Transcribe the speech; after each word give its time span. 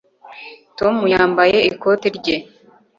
tom 0.79 0.95
yambaye 1.13 1.57
ikoti 1.69 2.07
rye 2.17 2.35